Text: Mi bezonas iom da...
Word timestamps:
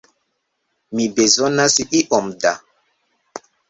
Mi 0.95 1.05
bezonas 1.19 1.73
iom 1.97 2.27
da... 2.45 2.53